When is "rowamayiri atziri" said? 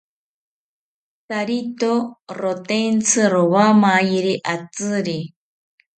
3.33-5.19